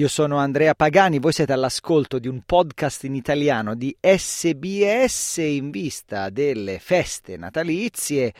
Io 0.00 0.08
sono 0.08 0.38
Andrea 0.38 0.74
Pagani, 0.74 1.18
voi 1.18 1.34
siete 1.34 1.52
all'ascolto 1.52 2.18
di 2.18 2.26
un 2.26 2.40
podcast 2.46 3.04
in 3.04 3.14
italiano 3.14 3.74
di 3.74 3.94
SBS 4.00 5.36
in 5.36 5.70
vista 5.70 6.30
delle 6.30 6.78
feste 6.78 7.36
natalizie. 7.36 8.32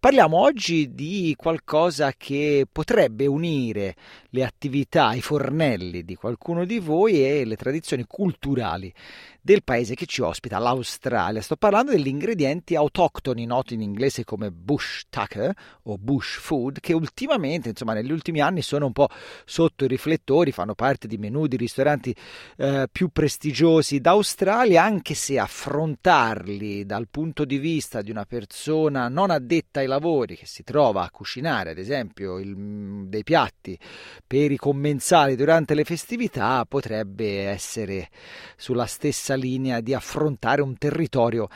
Parliamo 0.00 0.40
oggi 0.40 0.92
di 0.92 1.32
qualcosa 1.36 2.14
che 2.16 2.66
potrebbe 2.70 3.26
unire 3.26 3.94
le 4.30 4.44
attività, 4.44 5.12
i 5.12 5.20
fornelli 5.20 6.04
di 6.04 6.16
qualcuno 6.16 6.64
di 6.64 6.80
voi 6.80 7.24
e 7.24 7.44
le 7.44 7.54
tradizioni 7.54 8.04
culturali 8.08 8.92
del 9.40 9.62
paese 9.62 9.94
che 9.94 10.06
ci 10.06 10.22
ospita, 10.22 10.58
l'Australia. 10.58 11.42
Sto 11.42 11.56
parlando 11.56 11.90
degli 11.90 12.06
ingredienti 12.06 12.74
autoctoni, 12.74 13.44
noti 13.44 13.74
in 13.74 13.82
inglese 13.82 14.24
come 14.24 14.50
bush 14.50 15.04
tucker 15.10 15.54
o 15.82 15.98
bush 15.98 16.38
food, 16.38 16.80
che 16.80 16.94
ultimamente, 16.94 17.68
insomma, 17.68 17.92
negli 17.92 18.10
ultimi 18.10 18.40
anni 18.40 18.62
sono 18.62 18.86
un 18.86 18.92
po' 18.92 19.08
sotto 19.44 19.84
i 19.84 19.88
riflettori, 19.88 20.50
fanno 20.50 20.74
parte 20.74 21.03
di 21.06 21.18
menù 21.18 21.46
di 21.46 21.56
ristoranti 21.56 22.14
eh, 22.56 22.88
più 22.90 23.08
prestigiosi 23.08 24.00
d'Australia, 24.00 24.82
anche 24.82 25.14
se 25.14 25.38
affrontarli 25.38 26.84
dal 26.84 27.08
punto 27.08 27.44
di 27.44 27.58
vista 27.58 28.02
di 28.02 28.10
una 28.10 28.24
persona 28.24 29.08
non 29.08 29.30
addetta 29.30 29.80
ai 29.80 29.86
lavori 29.86 30.36
che 30.36 30.46
si 30.46 30.62
trova 30.62 31.02
a 31.02 31.10
cucinare, 31.10 31.70
ad 31.70 31.78
esempio, 31.78 32.38
il, 32.38 33.06
dei 33.06 33.22
piatti 33.22 33.78
per 34.26 34.50
i 34.50 34.56
commensali 34.56 35.36
durante 35.36 35.74
le 35.74 35.84
festività, 35.84 36.64
potrebbe 36.66 37.46
essere 37.46 38.08
sulla 38.56 38.86
stessa 38.86 39.34
linea 39.34 39.80
di 39.80 39.94
affrontare 39.94 40.62
un 40.62 40.76
territorio 40.76 41.48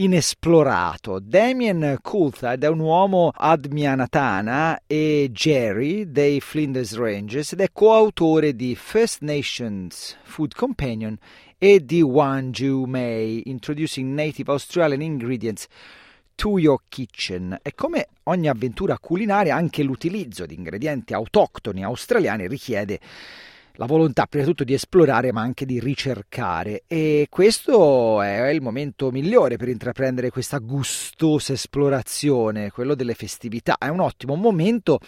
inesplorato. 0.00 1.18
Damien 1.18 1.98
Coulthard 2.00 2.62
è 2.62 2.68
un 2.68 2.78
uomo 2.78 3.32
Admianatana 3.34 4.82
e 4.86 5.30
Jerry 5.32 6.10
dei 6.10 6.40
Flinders 6.40 6.94
Rangers 6.96 7.52
ed 7.52 7.60
è 7.60 7.70
coautore 7.72 8.54
di 8.54 8.76
First 8.76 9.22
Nations 9.22 10.16
Food 10.22 10.54
Companion 10.54 11.16
e 11.58 11.84
di 11.84 12.00
One 12.00 12.50
Ju 12.50 12.84
May, 12.84 13.42
Introducing 13.46 14.14
Native 14.14 14.52
Australian 14.52 15.02
Ingredients 15.02 15.66
to 16.36 16.58
Your 16.58 16.82
Kitchen. 16.88 17.58
E 17.60 17.74
come 17.74 18.06
ogni 18.24 18.48
avventura 18.48 18.98
culinaria, 18.98 19.56
anche 19.56 19.82
l'utilizzo 19.82 20.46
di 20.46 20.54
ingredienti 20.54 21.12
autoctoni 21.12 21.82
australiani 21.82 22.46
richiede 22.46 23.00
la 23.78 23.86
volontà 23.86 24.26
prima 24.26 24.44
di 24.44 24.50
tutto 24.50 24.64
di 24.64 24.74
esplorare 24.74 25.30
ma 25.32 25.40
anche 25.40 25.64
di 25.64 25.78
ricercare 25.78 26.82
e 26.88 27.28
questo 27.30 28.20
è 28.20 28.48
il 28.48 28.60
momento 28.60 29.12
migliore 29.12 29.56
per 29.56 29.68
intraprendere 29.68 30.30
questa 30.30 30.58
gustosa 30.58 31.52
esplorazione, 31.52 32.70
quello 32.70 32.96
delle 32.96 33.14
festività. 33.14 33.78
È 33.78 33.86
un 33.86 34.00
ottimo 34.00 34.34
momento 34.34 34.98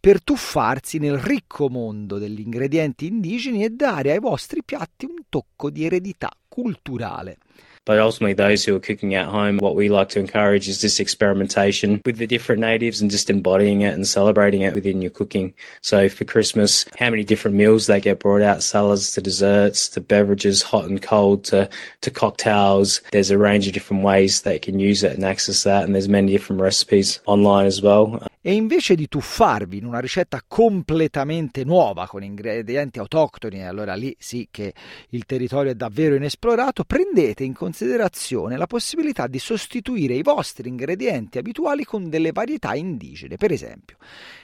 per 0.00 0.22
tuffarsi 0.24 0.98
nel 0.98 1.18
ricco 1.18 1.68
mondo 1.68 2.18
degli 2.18 2.40
ingredienti 2.40 3.06
indigeni 3.06 3.64
e 3.64 3.70
dare 3.70 4.10
ai 4.10 4.18
vostri 4.18 4.64
piatti 4.64 5.04
un 5.04 5.22
tocco 5.28 5.70
di 5.70 5.84
eredità 5.84 6.30
culturale. 6.48 7.38
But 7.86 8.00
ultimately, 8.00 8.34
those 8.34 8.64
who 8.64 8.76
are 8.76 8.80
cooking 8.80 9.14
at 9.14 9.28
home, 9.28 9.58
what 9.58 9.76
we 9.76 9.88
like 9.88 10.10
to 10.10 10.20
encourage 10.20 10.68
is 10.68 10.82
this 10.82 11.00
experimentation 11.00 12.02
with 12.04 12.18
the 12.18 12.26
different 12.26 12.60
natives 12.60 13.00
and 13.00 13.10
just 13.10 13.30
embodying 13.30 13.80
it 13.80 13.94
and 13.94 14.06
celebrating 14.06 14.60
it 14.60 14.74
within 14.74 15.00
your 15.00 15.12
cooking. 15.12 15.54
So 15.80 16.08
for 16.08 16.24
Christmas, 16.24 16.84
how 16.98 17.10
many 17.10 17.24
different 17.24 17.56
meals 17.56 17.86
they 17.86 18.00
get 18.00 18.18
brought 18.18 18.42
out, 18.42 18.62
salads 18.62 19.12
to 19.12 19.22
desserts 19.22 19.88
to 19.90 20.00
beverages, 20.00 20.62
hot 20.62 20.84
and 20.86 21.00
cold 21.00 21.44
to, 21.44 21.68
to 22.02 22.10
cocktails. 22.10 23.00
There's 23.12 23.30
a 23.30 23.38
range 23.38 23.66
of 23.68 23.72
different 23.72 24.02
ways 24.02 24.42
they 24.42 24.58
can 24.58 24.80
use 24.80 25.04
it 25.04 25.12
and 25.12 25.24
access 25.24 25.62
that. 25.62 25.84
And 25.84 25.94
there's 25.94 26.08
many 26.08 26.32
different 26.32 26.60
recipes 26.60 27.20
online 27.26 27.66
as 27.66 27.80
well. 27.80 28.26
E 28.48 28.52
invece 28.52 28.94
di 28.94 29.08
tuffarvi 29.08 29.78
in 29.78 29.84
una 29.84 29.98
ricetta 29.98 30.40
completamente 30.46 31.64
nuova 31.64 32.06
con 32.06 32.22
ingredienti 32.22 33.00
autoctoni, 33.00 33.66
allora 33.66 33.96
lì 33.96 34.14
sì 34.20 34.46
che 34.52 34.72
il 35.08 35.24
territorio 35.26 35.72
è 35.72 35.74
davvero 35.74 36.14
inesplorato, 36.14 36.84
prendete 36.84 37.42
in 37.42 37.54
considerazione 37.54 38.56
la 38.56 38.68
possibilità 38.68 39.26
di 39.26 39.40
sostituire 39.40 40.14
i 40.14 40.22
vostri 40.22 40.68
ingredienti 40.68 41.38
abituali 41.38 41.82
con 41.82 42.08
delle 42.08 42.30
varietà 42.30 42.76
indigene. 42.76 43.34
Per 43.34 43.50
esempio, 43.50 43.96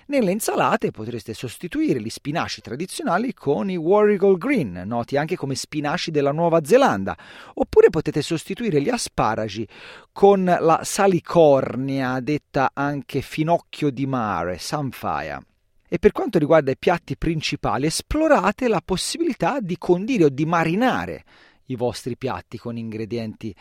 nelle 0.07 0.33
insalate 0.33 0.91
potreste 0.91 1.33
sostituire 1.33 2.01
gli 2.01 2.11
spinaci 2.11 2.61
tradizionali 2.61 3.33
con 3.33 3.71
i 3.71 3.77
Warrigal 3.77 4.37
Green, 4.37 4.83
noti 4.85 5.17
anche 5.17 5.37
come 5.37 5.55
spinaci 5.55 6.11
della 6.11 6.33
Nuova 6.33 6.65
Zelanda, 6.65 7.17
oppure 7.55 7.89
potete 7.89 8.21
sostituire 8.21 8.83
gli 8.83 8.89
asparagi 8.89 9.65
con 10.11 10.45
la 10.45 10.81
salicornia, 10.83 12.19
detta 12.19 12.73
anche 12.75 13.21
finocchio 13.21 13.91
di 13.93 14.07
mare, 14.07 14.59
Samphire. 14.59 15.41
E 15.89 15.99
per 15.99 16.13
quanto 16.13 16.39
riguarda 16.39 16.71
i 16.71 16.79
piatti 16.79 17.17
principali, 17.17 17.87
esplorate 17.87 18.67
la 18.67 18.81
possibilità 18.83 19.61
di 19.61 19.77
condire 19.77 20.25
o 20.25 20.29
di 20.31 20.47
marinare 20.47 21.25
i 21.73 21.77
vostri 21.77 22.17
piatti 22.17 22.59
con 22.59 22.77
ingredienti 22.77 23.55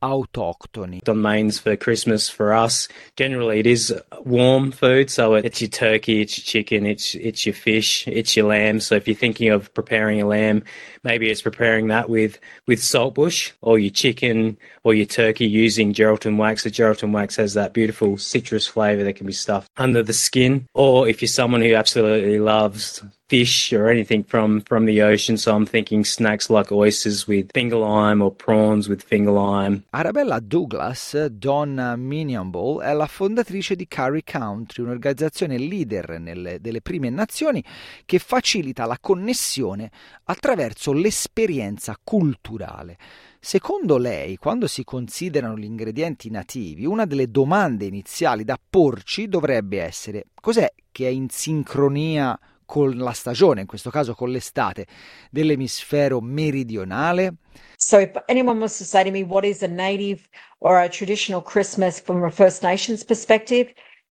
autoctoni. 0.00 1.00
On 1.06 1.20
mains 1.20 1.58
for 1.58 1.76
Christmas 1.76 2.28
for 2.28 2.52
us, 2.52 2.88
generally 3.16 3.58
it 3.58 3.66
is 3.66 3.94
warm 4.24 4.70
food, 4.70 5.10
so 5.10 5.34
it's 5.34 5.60
your 5.60 5.70
turkey, 5.70 6.20
it's 6.20 6.38
your 6.38 6.44
chicken, 6.44 6.86
it's 6.86 7.14
it's 7.14 7.44
your 7.44 7.54
fish, 7.54 8.06
it's 8.06 8.36
your 8.36 8.46
lamb. 8.46 8.80
So 8.80 8.94
if 8.94 9.06
you're 9.06 9.16
thinking 9.16 9.50
of 9.50 9.72
preparing 9.74 10.20
a 10.20 10.26
lamb, 10.26 10.62
maybe 11.02 11.30
it's 11.30 11.42
preparing 11.42 11.88
that 11.88 12.08
with 12.08 12.38
with 12.66 12.80
saltbush 12.80 13.52
or 13.60 13.78
your 13.78 13.90
chicken 13.90 14.56
or 14.84 14.94
your 14.94 15.06
turkey 15.06 15.46
using 15.46 15.92
Geraldton 15.92 16.36
wax. 16.36 16.62
The 16.62 16.70
Geraldton 16.70 17.12
wax 17.12 17.36
has 17.36 17.54
that 17.54 17.72
beautiful 17.72 18.18
citrus 18.18 18.66
flavour 18.66 19.04
that 19.04 19.16
can 19.16 19.26
be 19.26 19.32
stuffed 19.32 19.70
under 19.76 20.02
the 20.02 20.12
skin. 20.12 20.66
Or 20.74 21.08
if 21.08 21.20
you're 21.22 21.28
someone 21.28 21.60
who 21.62 21.74
absolutely 21.74 22.38
loves 22.38 23.02
fish 23.28 23.72
or 23.74 23.88
anything 23.88 24.24
from 24.24 24.60
from 24.62 24.86
the 24.86 25.02
ocean, 25.02 25.36
so 25.36 25.54
I'm 25.54 25.66
thinking 25.66 26.04
snacks 26.04 26.48
like 26.48 26.72
oysters 26.72 27.26
with 27.26 27.50
finger 27.52 27.76
lime 27.76 28.22
or 28.22 28.32
prawns 28.32 28.88
with 28.88 29.02
finger 29.02 29.30
lime. 29.30 29.84
Arabella 29.90 30.40
Douglas, 30.40 31.26
Donna 31.26 31.94
Minionball, 31.96 32.80
è 32.80 32.92
la 32.94 33.06
fondatrice 33.06 33.76
di 33.76 33.86
Curry 33.86 34.22
Country, 34.24 34.82
un'organizzazione 34.82 35.58
leader 35.58 36.18
nelle, 36.18 36.58
delle 36.60 36.80
prime 36.80 37.10
nazioni 37.10 37.62
che 38.06 38.18
facilita 38.18 38.86
la 38.86 38.98
connessione 38.98 39.90
attraverso 40.24 40.92
l'esperienza 40.92 41.96
culturale. 42.02 42.96
Secondo 43.40 43.98
lei, 43.98 44.36
quando 44.36 44.66
si 44.66 44.82
considerano 44.84 45.56
gli 45.56 45.64
ingredienti 45.64 46.28
nativi, 46.30 46.86
una 46.86 47.04
delle 47.04 47.30
domande 47.30 47.84
iniziali 47.84 48.42
da 48.42 48.58
porci 48.58 49.28
dovrebbe 49.28 49.80
essere 49.80 50.24
cos'è 50.40 50.72
che 50.90 51.06
è 51.06 51.10
in 51.10 51.28
sincronia 51.28 52.38
con 52.68 52.98
la 52.98 53.12
stagione, 53.12 53.62
in 53.62 53.66
questo 53.66 53.88
caso 53.88 54.14
con 54.14 54.30
l'estate, 54.30 54.86
dell'emisfero 55.30 56.20
meridionale? 56.20 57.36
So 57.78 57.98
if 57.98 58.10
anyone 58.28 58.58
wants 58.58 58.76
to 58.76 58.84
say 58.84 59.02
to 59.04 59.10
me 59.10 59.22
what 59.22 59.44
is 59.44 59.62
a 59.62 59.66
native 59.66 60.28
or 60.60 60.78
a 60.78 60.88
traditional 60.88 61.40
Christmas 61.40 61.98
from 61.98 62.22
a 62.22 62.30
First 62.30 62.62
Nations 62.62 63.02
perspective, 63.02 63.72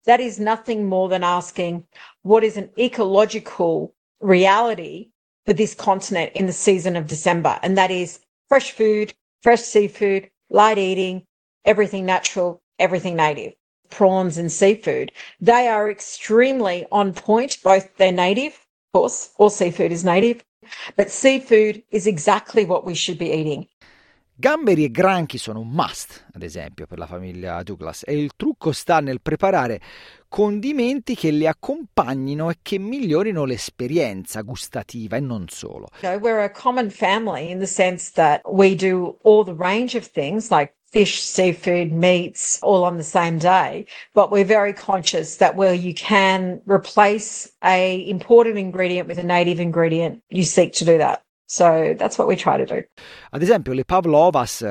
that 0.05 0.19
is 0.19 0.39
nothing 0.39 0.87
more 0.87 1.07
than 1.07 1.23
asking 1.23 1.83
what 2.23 2.43
is 2.43 2.57
an 2.57 2.71
ecological 2.79 3.93
reality 4.19 5.11
for 5.45 5.53
this 5.53 5.75
continent 5.75 6.31
in 6.33 6.47
the 6.47 6.53
season 6.53 6.95
of 6.95 7.05
December. 7.05 7.59
And 7.61 7.77
that 7.77 7.91
is 7.91 8.19
fresh 8.47 8.71
food, 8.71 9.13
fresh 9.43 9.61
seafood, 9.61 10.27
light 10.49 10.79
eating, 10.79 11.27
everything 11.65 12.03
natural, 12.03 12.63
everything 12.79 13.15
native. 13.15 13.53
Prawns 13.89 14.37
and 14.37 14.51
seafood. 14.51 15.11
They 15.41 15.67
are 15.67 15.89
extremely 15.89 16.85
on 16.91 17.13
point, 17.13 17.57
both 17.63 17.95
they're 17.97 18.11
native, 18.11 18.53
of 18.93 19.01
course, 19.01 19.31
all 19.37 19.49
seafood 19.49 19.91
is 19.91 20.03
native, 20.03 20.43
But 20.95 21.09
seafood 21.09 21.83
is 21.89 22.05
exactly 22.05 22.65
what 22.65 22.85
we 22.85 22.93
should 22.93 23.17
be 23.17 23.31
eating. 23.31 23.67
Gamberi 24.35 24.85
e 24.85 24.89
granchi 24.89 25.37
sono 25.37 25.59
un 25.59 25.67
must, 25.67 26.27
ad 26.31 26.43
esempio, 26.43 26.85
per 26.85 26.97
la 26.97 27.05
famiglia 27.05 27.61
Douglas 27.61 28.03
e 28.05 28.17
il 28.17 28.31
trucco 28.37 28.71
sta 28.71 29.01
nel 29.01 29.19
preparare 29.21 29.81
condimenti 30.29 31.13
che 31.13 31.29
li 31.29 31.45
accompagnino 31.45 32.49
e 32.49 32.59
che 32.61 32.79
migliorino 32.79 33.43
l'esperienza 33.43 34.41
gustativa 34.41 35.17
e 35.17 35.19
non 35.19 35.49
solo. 35.49 35.87
You 36.01 36.11
know, 36.11 36.19
we're 36.19 36.41
a 36.41 36.51
common 36.51 36.89
family 36.89 37.51
in 37.51 37.59
the 37.59 37.67
sense 37.67 38.13
that 38.13 38.41
we 38.45 38.75
do 38.75 39.17
all 39.23 39.43
the 39.43 39.55
range 39.55 39.97
of 39.97 40.09
things 40.09 40.49
like 40.49 40.73
fish, 40.91 41.21
seafood, 41.21 41.91
meats 41.91 42.59
all 42.61 42.83
on 42.83 42.97
the 42.97 43.03
same 43.03 43.37
day. 43.37 43.85
But 44.13 44.31
we're 44.31 44.45
very 44.45 44.73
conscious 44.73 45.37
that 45.37 45.55
where 45.55 45.73
you 45.73 45.93
can 45.93 46.61
replace 46.65 47.51
a 47.63 48.07
important 48.09 48.57
ingredient 48.57 49.07
with 49.07 49.17
a 49.19 49.23
native 49.23 49.59
ingredient, 49.59 50.21
you 50.29 50.43
seek 50.43 50.73
to 50.73 50.85
do 50.85 50.97
that. 50.97 51.23
So 51.51 51.95
that's 51.97 52.19
what 52.19 52.27
we 52.27 52.35
try 52.35 52.57
to 52.57 52.65
do. 52.65 52.83
Ad 53.31 53.41
esempio, 53.41 53.73
le 53.73 53.83
pavlovas 53.83 54.61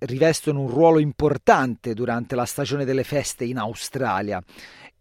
rivestono 0.00 0.60
un 0.60 0.68
ruolo 0.68 0.98
importante 0.98 1.94
durante 1.94 2.34
la 2.34 2.44
stagione 2.44 2.84
delle 2.84 3.04
feste 3.04 3.44
in 3.44 3.56
Australia 3.56 4.42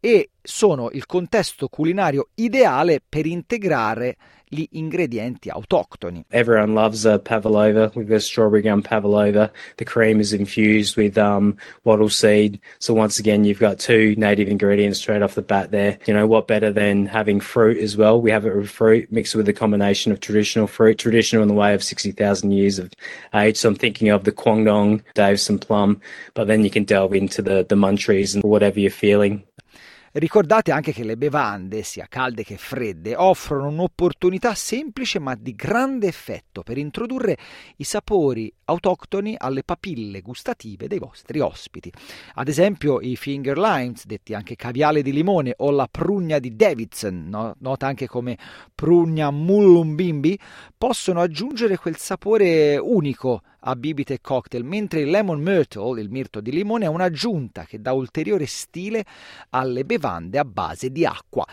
e 0.05 0.29
sono 0.39 0.91
il 0.91 1.07
contesto 1.07 1.67
culinario 1.67 2.27
ideale 2.35 3.01
per 3.01 3.25
integrare 3.25 4.15
gli 4.47 4.67
ingredienti 4.73 5.49
autoctoni. 5.49 6.23
Everyone 6.29 6.73
loves 6.73 7.05
a 7.05 7.17
pavlova. 7.17 7.91
We've 7.95 8.07
got 8.07 8.21
strawberry 8.21 8.61
gum 8.61 8.83
pavlova. 8.83 9.51
The 9.77 9.83
cream 9.83 10.19
is 10.19 10.31
infused 10.31 10.95
with 10.95 11.17
um, 11.17 11.57
wattle 11.83 12.09
seed. 12.09 12.59
So 12.77 12.93
once 12.93 13.17
again, 13.17 13.45
you've 13.45 13.59
got 13.59 13.79
two 13.79 14.13
native 14.15 14.47
ingredients 14.47 14.99
straight 14.99 15.23
off 15.23 15.33
the 15.33 15.41
bat 15.41 15.71
there. 15.71 15.97
You 16.05 16.13
know, 16.13 16.27
what 16.27 16.47
better 16.47 16.71
than 16.71 17.07
having 17.07 17.39
fruit 17.39 17.79
as 17.79 17.97
well? 17.97 18.21
We 18.21 18.29
have 18.29 18.45
it 18.45 18.55
with 18.55 18.69
fruit 18.69 19.11
mixed 19.11 19.33
with 19.33 19.49
a 19.49 19.53
combination 19.53 20.11
of 20.11 20.19
traditional 20.19 20.67
fruit, 20.67 20.99
traditional 20.99 21.41
in 21.41 21.47
the 21.47 21.55
way 21.55 21.73
of 21.73 21.83
60,000 21.83 22.51
years 22.51 22.77
of 22.77 22.91
age. 23.33 23.57
So 23.57 23.69
I'm 23.69 23.75
thinking 23.75 24.09
of 24.09 24.23
the 24.23 24.31
Kwangdong, 24.31 25.01
Davison 25.15 25.57
plum, 25.57 25.99
but 26.35 26.45
then 26.45 26.63
you 26.63 26.69
can 26.69 26.83
delve 26.83 27.15
into 27.15 27.41
the, 27.41 27.65
the 27.67 27.75
munchies 27.75 28.35
and 28.35 28.43
whatever 28.43 28.79
you're 28.79 28.91
feeling. 28.91 29.43
Ricordate 30.17 30.71
anche 30.71 30.93
che 30.93 31.03
le 31.03 31.17
bevande, 31.17 31.83
sia 31.83 32.05
calde 32.07 32.45
che 32.45 32.55
fredde, 32.55 33.17
offrono 33.17 33.67
un'opportunità 33.67 34.55
semplice 34.55 35.19
ma 35.19 35.35
di 35.35 35.53
grande 35.53 36.07
effetto 36.07 36.63
per 36.63 36.77
introdurre 36.77 37.37
i 37.75 37.83
sapori 37.83 38.49
autoctoni 38.63 39.35
alle 39.37 39.63
papille 39.63 40.21
gustative 40.21 40.87
dei 40.87 40.99
vostri 40.99 41.41
ospiti. 41.41 41.91
Ad 42.35 42.47
esempio 42.47 43.01
i 43.01 43.17
finger 43.17 43.57
limes, 43.57 44.05
detti 44.05 44.33
anche 44.33 44.55
caviale 44.55 45.01
di 45.01 45.11
limone, 45.11 45.53
o 45.57 45.69
la 45.71 45.89
prugna 45.91 46.39
di 46.39 46.55
Davidson, 46.55 47.25
no? 47.27 47.55
nota 47.59 47.85
anche 47.85 48.07
come 48.07 48.37
prugna 48.73 49.29
mullumbimbi, 49.31 50.39
possono 50.77 51.19
aggiungere 51.19 51.75
quel 51.75 51.97
sapore 51.97 52.77
unico 52.77 53.41
a 53.67 53.75
bibite 53.75 54.15
e 54.15 54.21
cocktail, 54.21 54.63
mentre 54.63 55.01
il 55.01 55.09
lemon 55.09 55.39
myrtle, 55.39 56.01
il 56.01 56.09
mirto 56.09 56.39
di 56.41 56.51
limone, 56.51 56.85
è 56.85 56.89
un'aggiunta 56.89 57.63
che 57.63 57.81
dà 57.81 57.93
ulteriore 57.93 58.45
stile 58.45 59.05
alle 59.49 59.85
bevande 59.85 60.37
a 60.37 60.45
base 60.45 60.91
di 60.91 61.05
acqua 61.05 61.45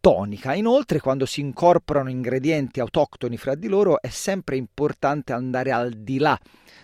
tonica. 0.00 0.54
Inoltre, 0.54 1.00
quando 1.00 1.26
si 1.26 1.40
incorporano 1.40 2.10
ingredienti 2.10 2.80
autoctoni 2.80 3.36
fra 3.36 3.54
di 3.54 3.68
loro, 3.68 4.00
è 4.00 4.08
sempre 4.08 4.56
importante 4.56 5.32
andare 5.32 5.70
al 5.70 5.92
di 5.92 6.18
là 6.18 6.38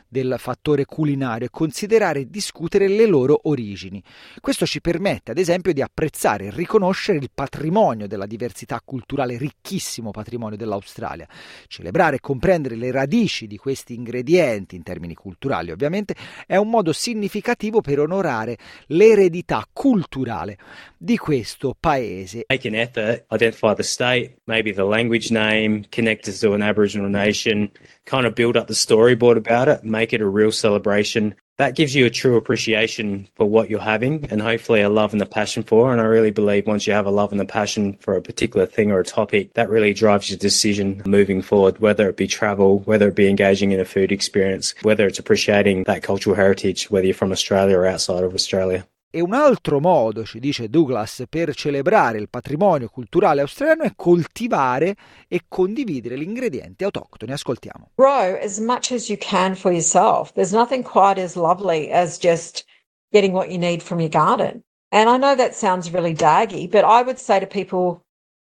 del 0.09 0.37
fattore 0.39 0.85
culinario 0.85 1.47
e 1.47 1.51
considerare 1.51 2.21
e 2.21 2.31
discutere 2.31 2.89
le 2.89 3.07
loro 3.07 3.41
origini. 3.45 4.03
Questo 4.41 4.67
ci 4.67 4.81
permette, 4.81 5.31
ad 5.31 5.39
esempio, 5.39 5.73
di 5.73 5.83
apprezzare 5.83 6.47
e 6.47 6.51
riconoscere 6.51 7.19
il 7.19 7.31
patrimonio 7.33 8.07
della 8.07 8.27
diversità 8.27 8.81
culturale, 8.85 9.37
ricchissimo 9.37 10.11
patrimonio 10.11 10.57
dell'Australia. 10.57 11.29
Celebrare 11.67 12.17
e 12.17 12.21
comprendere 12.21 12.77
le 12.77 12.91
radici 12.91 13.47
di 13.47 13.57
questi 13.57 13.95
ingredienti, 13.95 14.77
in 14.77 14.83
termini 14.83 15.15
culturali 15.15 15.71
ovviamente, 15.71 16.15
è 16.47 16.57
un 16.57 16.71
modo 16.71 16.93
significativo 16.93 17.81
per 17.81 18.01
onorare 18.01 18.57
l'eredità 18.89 19.67
culturale 19.73 20.59
di 20.97 21.17
questo 21.17 21.75
paese. 21.79 22.45
Make 22.49 22.69
an 22.69 22.75
effort, 22.75 23.25
identify 23.31 23.75
the 23.75 23.83
state, 23.83 24.39
maybe 24.45 24.73
the 24.73 24.85
language 24.85 25.33
name, 25.33 25.85
connect 25.91 26.27
us 26.27 26.39
to 26.41 26.53
an 26.53 26.63
Aboriginal 26.63 27.09
nation, 27.09 27.71
kind 28.05 28.25
of 28.25 28.35
build 28.35 28.57
up 28.57 28.67
the 28.67 28.75
storyboard 28.75 29.37
about 29.37 29.69
it, 29.69 29.83
make 29.97 30.13
it 30.13 30.21
a 30.21 30.27
real 30.27 30.53
celebration. 30.53 31.35
That 31.57 31.75
gives 31.75 31.95
you 31.95 32.05
a 32.05 32.11
true 32.11 32.37
appreciation 32.37 33.29
for 33.35 33.49
what 33.49 33.71
you're 33.71 33.81
having 33.81 34.27
and 34.31 34.43
hopefully 34.43 34.83
a 34.83 34.91
love 34.91 35.15
and 35.15 35.23
a 35.23 35.27
passion 35.27 35.63
for. 35.63 35.91
And 35.91 36.03
I 36.03 36.05
really 36.05 36.31
believe 36.31 36.67
once 36.67 36.87
you 36.87 36.93
have 36.93 37.07
a 37.07 37.11
love 37.11 37.33
and 37.33 37.41
a 37.41 37.47
passion 37.47 37.95
for 38.01 38.15
a 38.15 38.21
particular 38.21 38.67
thing 38.67 38.93
or 38.93 39.01
a 39.01 39.05
topic, 39.05 39.55
that 39.55 39.71
really 39.71 39.95
drives 39.95 40.29
your 40.29 40.39
decision 40.39 41.03
moving 41.07 41.41
forward, 41.41 41.79
whether 41.79 42.11
it 42.11 42.19
be 42.19 42.27
travel, 42.27 42.81
whether 42.81 43.09
it 43.09 43.15
be 43.15 43.29
engaging 43.29 43.73
in 43.73 43.81
a 43.81 43.87
food 43.87 44.13
experience, 44.13 44.75
whether 44.83 45.07
it's 45.07 45.19
appreciating 45.19 45.85
that 45.85 46.03
cultural 46.03 46.37
heritage, 46.37 46.91
whether 46.91 47.07
you're 47.07 47.15
from 47.15 47.33
Australia 47.33 47.79
or 47.79 47.87
outside 47.87 48.23
of 48.23 48.35
Australia. 48.35 48.87
E 49.17 49.23
un 49.23 49.33
altro 49.33 49.81
modo, 49.81 50.27
ci 50.27 50.39
dice 50.39 50.69
Douglas, 50.69 51.25
per 51.27 51.55
celebrare 51.55 52.19
il 52.19 52.29
patrimonio 52.29 52.91
culturale 52.91 53.41
australiano 53.41 53.85
è 53.85 53.93
coltivare 53.97 54.95
e 55.27 55.45
condividere 55.49 56.19
gli 56.19 56.23
ingredienti 56.23 56.85
autoctoni. 56.85 57.33
Ascoltiamo. 57.33 57.93
Grow 57.95 58.37
as 58.39 58.59
much 58.59 58.93
as 58.93 59.09
you 59.09 59.17
can 59.19 59.55
for 59.55 59.73
yourself. 59.73 60.35
There's 60.35 60.53
nothing 60.53 60.85
quite 60.85 61.19
as 61.19 61.35
lovely 61.35 61.91
as 61.91 62.19
just 62.19 62.67
getting 63.11 63.33
what 63.33 63.49
you 63.49 63.57
need 63.57 63.81
from 63.81 64.01
your 64.01 64.11
garden. 64.11 64.63
And 64.93 65.09
I 65.09 65.17
know 65.17 65.35
that 65.35 65.55
sounds 65.55 65.91
really 65.91 66.13
daggy, 66.13 66.69
but 66.71 66.85
I 66.85 67.01
would 67.01 67.19
say 67.19 67.41
to 67.41 67.47
people, 67.47 68.03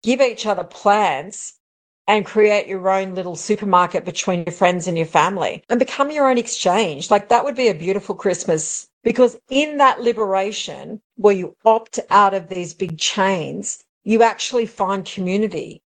give 0.05 0.20
each 0.20 0.47
other 0.47 0.62
plants 0.62 1.59
and 2.06 2.25
create 2.25 2.69
your 2.69 2.88
own 2.88 3.17
little 3.17 3.35
supermarket 3.35 4.05
between 4.05 4.44
your 4.44 4.55
friends 4.55 4.87
and 4.87 4.97
your 4.97 5.06
family 5.06 5.64
and 5.69 5.81
become 5.81 6.12
your 6.12 6.31
own 6.31 6.38
exchange. 6.38 7.11
Like 7.11 7.31
that 7.31 7.43
would 7.43 7.56
be 7.56 7.67
a 7.67 7.75
beautiful 7.75 8.14
Christmas 8.14 8.88
Because 9.02 9.37
in 9.49 9.78
that 9.78 10.00
liberation, 10.00 11.00
where 11.16 11.34
you 11.34 11.56
opt 11.64 11.99
out 12.08 12.34
of 12.34 12.46
these 12.46 12.72
big 12.72 12.96
chains, 12.96 13.84
you 14.04 14.22
actually 14.22 14.66
find 14.66 15.04
community. 15.04 15.82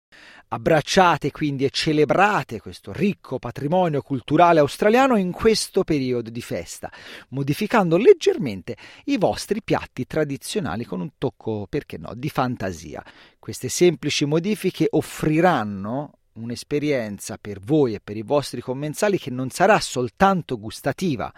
Abbracciate 0.54 1.32
quindi 1.32 1.64
e 1.64 1.70
celebrate 1.72 2.60
questo 2.60 2.92
ricco 2.92 3.40
patrimonio 3.40 4.02
culturale 4.02 4.60
australiano 4.60 5.16
in 5.16 5.32
questo 5.32 5.84
periodo 5.86 6.30
di 6.30 6.42
festa, 6.42 6.92
modificando 7.30 7.96
leggermente 7.96 8.76
i 9.06 9.18
vostri 9.18 9.62
piatti 9.62 10.06
tradizionali 10.06 10.84
con 10.86 11.00
un 11.00 11.12
tocco, 11.18 11.68
perché 11.70 11.98
no, 11.98 12.14
di 12.16 12.30
fantasia. 12.30 13.04
Queste 13.40 13.70
semplici 13.70 14.26
modifiche 14.26 14.88
offriranno 14.90 16.20
un'esperienza 16.34 17.38
per 17.40 17.60
voi 17.60 17.94
e 17.94 18.00
per 18.04 18.18
i 18.18 18.22
vostri 18.22 18.62
commensali 18.62 19.18
che 19.18 19.30
non 19.30 19.50
sarà 19.50 19.80
soltanto 19.80 20.60
gustativa, 20.60 21.32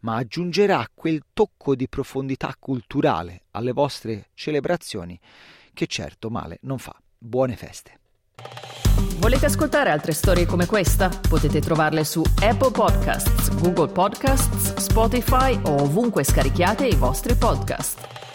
ma 0.00 0.16
aggiungerà 0.16 0.88
quel 0.94 1.22
tocco 1.32 1.74
di 1.74 1.88
profondità 1.88 2.54
culturale 2.58 3.42
alle 3.52 3.72
vostre 3.72 4.28
celebrazioni 4.34 5.18
che 5.72 5.86
certo 5.86 6.30
male 6.30 6.58
non 6.62 6.78
fa. 6.78 6.94
Buone 7.18 7.56
feste. 7.56 8.00
Volete 9.18 9.46
ascoltare 9.46 9.90
altre 9.90 10.12
storie 10.12 10.46
come 10.46 10.66
questa? 10.66 11.08
Potete 11.08 11.60
trovarle 11.60 12.04
su 12.04 12.22
Apple 12.40 12.70
Podcasts, 12.70 13.54
Google 13.60 13.92
Podcasts, 13.92 14.74
Spotify 14.76 15.58
o 15.64 15.82
ovunque 15.82 16.22
scarichiate 16.22 16.86
i 16.86 16.94
vostri 16.94 17.34
podcast. 17.34 18.25